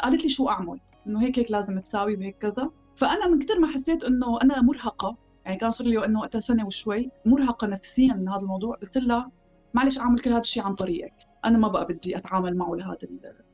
[0.02, 0.80] قالت لي شو أعمل.
[1.06, 2.70] إنه هيك هيك لازم تساوي وهيك كذا.
[2.96, 6.66] فأنا من كثر ما حسيت إنه أنا مرهقة يعني كان صار لي إنه وقتها سنة
[6.66, 9.30] وشوي مرهقة نفسيا من هذا الموضوع قلت لها
[9.74, 11.14] معلش أعمل كل هذا الشيء عن طريقك.
[11.44, 12.98] أنا ما بقى بدي أتعامل معه لهذا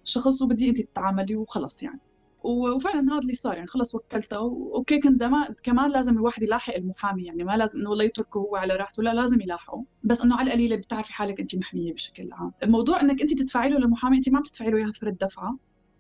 [0.05, 2.01] الشخص وبدي أنت تتعاملي وخلص يعني.
[2.43, 4.37] وفعلا هذا اللي صار يعني خلص وكلته.
[4.75, 5.25] أوكي كنت
[5.63, 9.15] كمان لازم الواحد يلاحق المحامي يعني ما لازم إنه والله يتركه هو على راحته لا
[9.15, 9.85] لازم يلاحقه.
[10.05, 12.53] بس إنه على القليله بتعرفي حالك أنت محمية بشكل عام.
[12.63, 15.59] الموضوع إنك أنت تدفعي له للمحامي أنت ما بتدفعي له إياها فرد دفعة.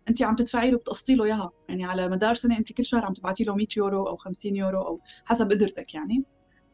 [0.08, 1.50] انت عم تدفعي له بتقسطي له اياها.
[1.68, 4.82] يعني على مدار سنة انت كل شهر عم تبعتي له 100 يورو أو 50 يورو
[4.82, 6.24] أو حسب قدرتك يعني.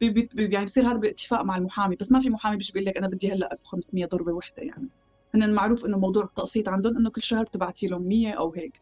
[0.01, 1.95] بي بي يعني بصير هذا بالاتفاق مع المحامي.
[1.95, 4.89] بس ما في محامي بيجي بيقول لك أنا بدي هلأ 1500 ضربة وحدة يعني.
[5.35, 8.81] هن معروف إنه موضوع التقسيط عندهم إنه كل شهر بتبعتي لهم 100 أو هيك.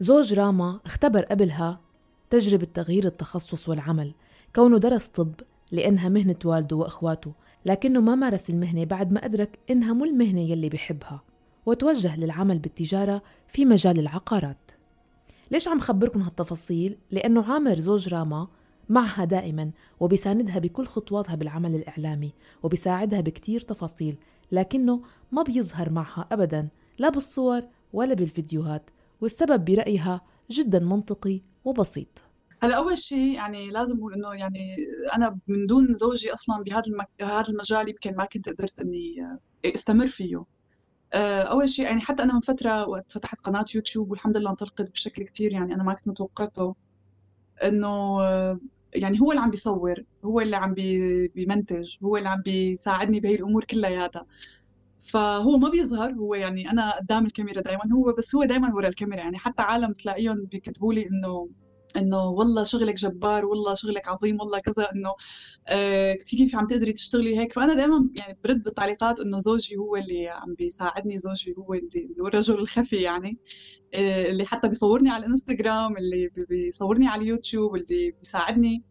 [0.00, 1.80] زوج راما اختبر قبلها
[2.30, 4.14] تجربة تغيير التخصص والعمل.
[4.54, 5.32] كونه درس طب
[5.72, 7.32] لأنها مهنة والده وإخواته
[7.66, 11.22] لكنه ما مارس المهنة بعد ما أدرك إنها مو المهنة يلي بحبها.
[11.66, 14.70] وتوجه للعمل بالتجارة في مجال العقارات.
[15.50, 18.48] ليش عم خبركم هالتفاصيل؟ لأنه عامر زوج راما
[18.88, 24.16] معها دائما وبيساندها بكل خطواتها بالعمل الإعلامي وبيساعدها بكتير تفاصيل
[24.52, 32.22] لكنه ما بيظهر معها أبدا لا بالصور ولا بالفيديوهات والسبب برأيها جدا منطقي وبسيط.
[32.62, 34.76] هلا أول شيء يعني لازم أقول إنه يعني
[35.16, 37.48] أنا من دون زوجي أصلا بهذا المك...
[37.48, 39.16] المجال يمكن ما كنت قدرت إني
[39.64, 40.44] استمر فيه.
[41.20, 45.24] أول شيء يعني حتى أنا من فترة وقت فتحت قناة يوتيوب والحمد لله انطلقت بشكل
[45.24, 46.74] كثير يعني أنا ما كنت متوقعته
[47.64, 48.18] إنه
[48.94, 50.74] يعني هو اللي عم بيصور هو اللي عم
[51.34, 54.26] بيمنتج هو اللي عم بيساعدني بهي الأمور كلياتها
[55.06, 59.20] فهو ما بيظهر هو يعني أنا قدام الكاميرا دائما هو بس هو دائما ورا الكاميرا
[59.20, 61.48] يعني حتى عالم تلاقيهم بيكتبوا لي إنه
[61.96, 65.14] إنه والله شغلك جبار والله شغلك عظيم والله كذا إنه
[65.68, 67.52] آه كيف عم تقدري تشتغلي هيك.
[67.52, 72.58] فأنا دائما يعني برد بالتعليقات إنه زوجي هو اللي عم بيساعدني زوجي هو اللي الرجل
[72.58, 73.38] الخفي يعني
[73.94, 78.82] آه اللي حتى بيصورني على الإنستغرام اللي بيصورني على اليوتيوب اللي بيساعدني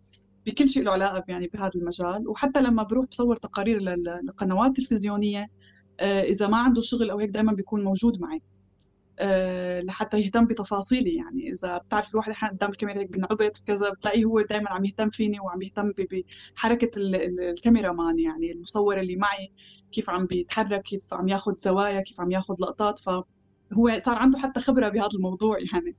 [0.46, 2.28] بكل شيء له علاقة يعني بهذا المجال.
[2.30, 5.48] وحتى لما بروح بصور تقارير للقنوات التلفزيونيه
[6.00, 8.42] آه إذا ما عنده شغل أو هيك دائما بيكون موجود معي.
[9.20, 11.16] آه، لحتى يهتم بتفاصيلي.
[11.16, 15.10] يعني إذا بتعرف الواحد أحيانا قدام الكاميرا هيك بنعبط كذا بتلاقيه هو دائما عم يهتم
[15.10, 15.92] فيني وعم يهتم
[16.56, 19.52] بحركه الكاميرا مان يعني المصور اللي معي
[19.92, 23.00] كيف عم بيتحرك كيف عم ياخذ زوايا كيف عم ياخذ لقطات.
[23.00, 25.96] فهو صار عنده حتى خبرة بهذا الموضوع يعني.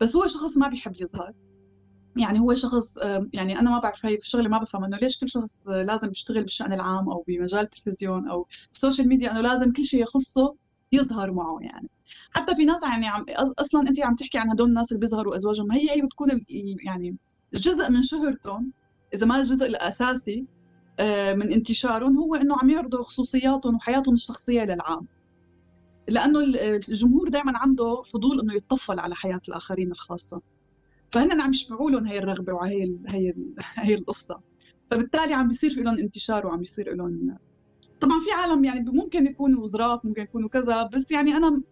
[0.00, 1.32] بس هو شخص ما بيحب يظهر.
[2.16, 2.98] يعني هو شخص
[3.32, 6.72] يعني أنا ما بعرف هي الشغله ما بفهم إنه ليش كل شخص لازم يشتغل بالشأن
[6.72, 10.56] العام أو بمجال التلفزيون أو السوشيال ميديا إنه لازم كل شيء يخصه
[10.96, 11.88] يظهر معه يعني.
[12.30, 13.24] حتى في ناس يعني عم
[13.58, 16.28] أصلا انت عم تحكي عن هدول الناس اللي بيظهروا أزواجهم هي هي بتكون
[16.84, 17.16] يعني
[17.54, 18.72] جزء من شهرتهم
[19.14, 20.46] إذا ما الجزء الأساسي
[21.00, 25.06] آه، من انتشارهم هو إنه عم يعرضوا خصوصياتهم وحياتهم الشخصية للعام.
[26.08, 30.42] لأنه الجمهور دائما عنده فضول إنه يتطفل على حياة الآخرين الخاصة.
[31.10, 33.34] فهن عم يشبعوا لهم هي الرغبة وهي هي
[33.74, 34.40] هي القصة.
[34.90, 37.36] فبالتالي عم بيصير في لهم انتشار وعم بيصير لهم
[38.00, 41.62] طبعا في عالم يعني ممكن يكونوا ظراف ممكن يكونوا كذا بس يعني أنا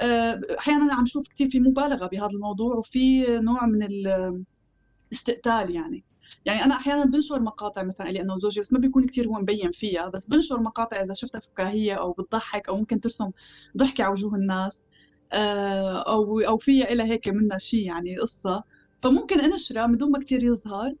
[0.00, 6.04] آه، أحيانا عم شوف كثير في مبالغة بهذا الموضوع وفي نوع من الاستقتال يعني.
[6.44, 10.08] يعني أنا أحيانا بنشر مقاطع مثلا لأنه زوجي بس ما بيكون كثير هو مبين فيها
[10.08, 13.30] بس بنشر مقاطع إذا شفتها فكاهية أو بتضحك أو ممكن ترسم
[13.76, 14.84] ضحكة على وجوه الناس
[15.32, 18.64] آه، أو أو فيها إلها هيك منها شيء يعني قصة.
[19.02, 20.94] فممكن إنشرها من دون ما كثير يظهر.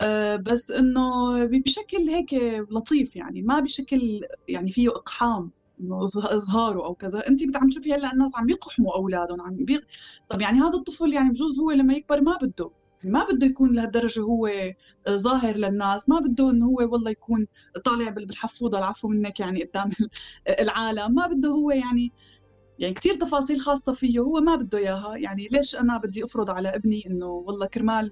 [0.00, 2.34] آه، بس إنه بشكل هيك
[2.70, 7.28] لطيف يعني ما بشكل يعني فيه إقحام إنه إظهاره أو كذا.
[7.28, 9.80] انت عم تشوفي هلأ الناس عم يقحموا أولادهم عم بيغ...
[10.28, 12.70] طب يعني هذا الطفل يعني بجوز هو لما يكبر ما بده
[13.02, 17.46] يعني ما بده يكون لهالدرجة هو آه، ظاهر للناس ما بده إنه هو والله يكون
[17.84, 19.90] طالع بالحفوضة العفو منك يعني قدام
[20.60, 22.12] العالم ما بده هو يعني
[22.78, 25.16] يعني كثير تفاصيل خاصة فيه هو ما بده إياها.
[25.16, 28.10] يعني ليش أنا بدي أفرض على ابني إنه والله كرمال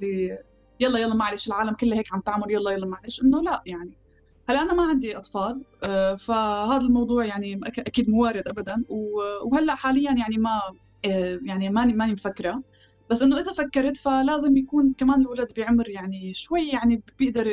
[0.85, 3.23] يلا يلا معلش العالم كلها هيك عم تعمل يلا يلا معلش.
[3.25, 3.99] إنه لا يعني.
[4.49, 8.85] هلأ أنا ما عندي أطفال آه، فهذا الموضوع يعني أكيد مو وارد ابدا.
[9.45, 10.61] وهلأ حاليا يعني ما
[11.05, 12.63] آه، يعني ماني ماني مفكرة.
[13.11, 17.47] بس إنه إذا فكرت فلازم يكون كمان الولد بعمر يعني شوي يعني بيقدر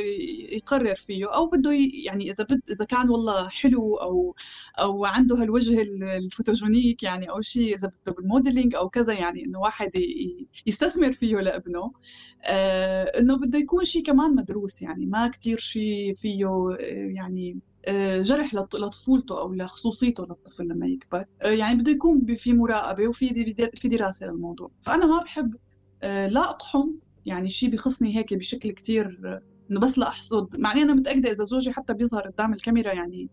[0.52, 1.72] يقرر فيه أو بده
[2.06, 4.36] يعني إذا بد إذا كان والله حلو أو
[4.80, 5.82] أو عنده هالوجه
[6.18, 9.92] ال photogenic يعني أو شيء إذا بده بال modeling أو كذا يعني إنه واحد
[10.68, 11.92] يستثمر فيه لابنه
[12.46, 16.78] آه إنه بده يكون شيء كمان مدروس يعني ما كثير شيء فيه آه،
[17.16, 17.60] يعني
[18.22, 21.26] جرح لطفولته أو لخصوصيته للطفل لما يكبر.
[21.42, 24.72] آه، يعني بده يكون في مراقبة وفي في دراسة للموضوع.
[24.82, 25.56] فأنا ما بحب
[26.04, 26.90] آه، لا أقحم
[27.26, 29.20] يعني شيء بخصني هيك بشكل كثير
[29.72, 33.30] إنه بس لاحصد مع إني أنا متأكدة إذا زوجي حتى بيظهر قدام الكاميرا يعني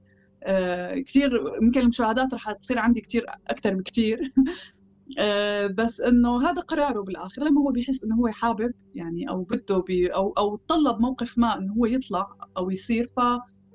[1.06, 4.32] كثير يمكن المشاهدات رح تصير عندي كثير أكثر بكثير
[5.78, 7.42] بس إنه هذا قراره بالآخر.
[7.42, 11.58] لما هو بيحس إنه هو حابب يعني أو بده بي أو أو طلب موقف ما
[11.58, 13.20] إنه هو يطلع أو يصير ف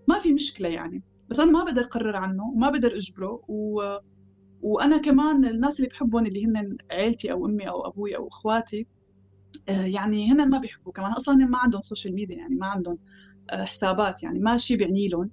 [0.08, 1.04] ما في مشكلة يعني.
[1.30, 3.98] بس أنا ما بقدر أقرر عنه وما بقدر أجبره و...
[4.62, 8.88] وأنا كمان الناس اللي بحبهم اللي هن عيلتي أو أمي أو أبوي أو إخواتي
[9.70, 10.92] آه، يعني هن ما بيحبوا.
[10.92, 12.98] كمان أصلا ما عندهم social media يعني ما عندهم
[13.50, 15.32] آه، حسابات يعني ما شيء بيعني لهم.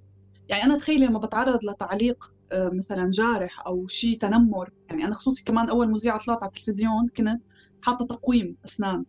[0.49, 5.43] يعني أنا تخيلي لما بتعرض لتعليق آه، مثلا جارح أو شيء تنمر يعني أنا خصوصي
[5.43, 7.41] كمان أول مذيعه طلعت على التلفزيون كنت
[7.81, 9.05] حاطة تقويم أسنان.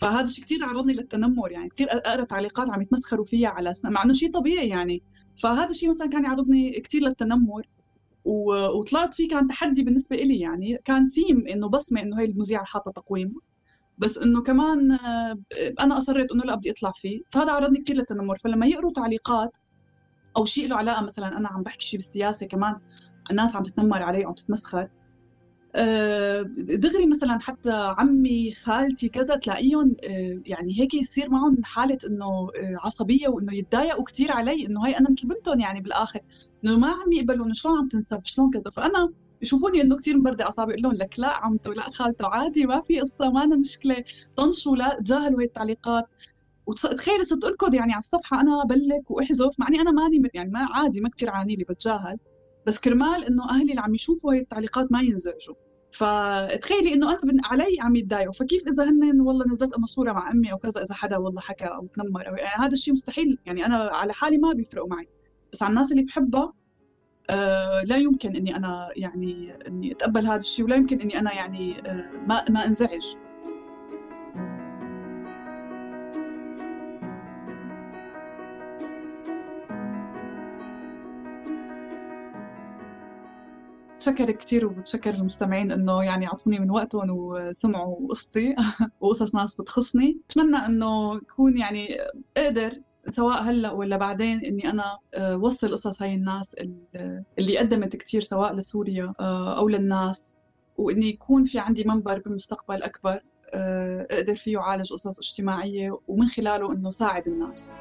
[0.00, 4.04] فهذا الشيء كثير عرضني للتنمر يعني كثير أقرأ تعليقات عم يتمسخروا فيها على سنة مع
[4.04, 5.02] إنه شيء طبيعي يعني.
[5.42, 7.68] فهذا الشيء مثلا كان يعرضني كثير للتنمر
[8.24, 10.78] وطلعت فيه كان تحدي بالنسبة لي يعني.
[10.84, 13.34] كان ثيم إنه بصمة إنه هي المذيعة حاطة تقويم
[13.98, 15.38] بس إنه كمان آه،
[15.80, 17.20] أنا أصريت إنه لا بدي أطلع فيه.
[17.30, 18.38] فهذا عرضني كثير للتنمر.
[18.38, 19.56] فلما يقروا تعليقات
[20.36, 22.76] أو شيء له علاقة مثلا أنا عم بحكي شيء بالسياسة كمان
[23.30, 24.88] الناس عم تتنمر علي أو تتمسخر
[26.58, 32.48] دغري مثلا حتى عمي خالتي كذا تلاقيهم آه، يعني هيك يصير معهم حالة إنه
[32.84, 36.20] عصبية وإنه يتضايقوا كثير علي إنه هي أنا مثل بنتهم يعني بالآخر.
[36.64, 38.70] إنه ما عم يقبلوا إنه شلون عم تنسب شلون كذا.
[38.72, 42.82] فأنا يشوفوني إنه كثير مبردة أعصابي أقول لهم لك لا عمته لا خالته عادي ما
[42.82, 44.04] في قصة ما أنا مشكلة.
[44.36, 46.04] طنشوا لا تجاهلوا هي التعليقات.
[46.66, 50.66] وتخيلي صرت أركض يعني على الصفحة أنا بلك وأحذف مع إني أنا ماني يعني ما
[50.70, 52.18] عادي ما كثير عاني لي بتجاهل.
[52.68, 55.54] بس كرمال إنه أهلي اللي عم يشوفوا هي التعليقات ما ينزعجوا.
[55.92, 58.32] فتخيلي إنه أنا بن علي عم يتضايقوا.
[58.32, 61.64] فكيف إذا هن والله نزلت أنا صورة مع أمي أو كذا إذا حدا والله حكى
[61.64, 63.38] أو تنمر أو يعني هذا الشيء مستحيل.
[63.46, 65.08] يعني أنا على حالي ما بيفرقوا معي.
[65.52, 66.52] بس على الناس اللي بحبها
[67.30, 71.88] آه لا يمكن إني أنا يعني إني أتقبل هذا الشيء ولا يمكن إني أنا يعني
[71.88, 73.06] آه ما ما أنزعج.
[83.98, 88.56] بتشكر كثير وبتشكر المستمعين إنه يعني اعطوني من وقتهم وسمعوا قصتي
[89.00, 90.20] وقصص ناس بتخصني.
[90.28, 91.88] بتمنى إنه يكون يعني
[92.36, 96.56] أقدر سواء هلأ ولا بعدين إني أنا آه، وصل قصص هاي الناس
[97.38, 100.34] اللي قدمت كثير سواء لسوريا آه، أو للناس
[100.76, 103.20] وإني يكون في عندي منبر بالمستقبل أكبر
[103.54, 107.72] آه، أقدر فيه أعالج قصص اجتماعية ومن خلاله إنه ساعد الناس.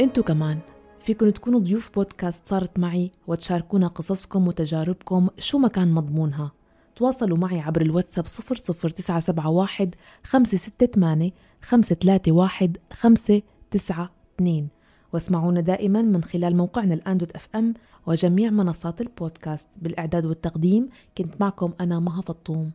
[0.00, 0.58] انتو كمان
[1.00, 6.52] فيكن تكونوا ضيوف بودكاست صارت معي وتشاركونا قصصكم وتجاربكم شو ما كان مضمونها.
[6.96, 9.90] تواصلوا معي عبر الواتساب 00971
[10.24, 11.32] 568
[11.62, 14.68] 531 592
[15.12, 17.74] واسمعونا دائما من خلال موقعنا الآن دوت أف أم
[18.06, 19.68] وجميع منصات البودكاست.
[19.82, 22.70] بالإعداد والتقديم كنت معكم أنا مها فطوم.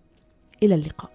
[0.64, 1.14] إلى اللقاء.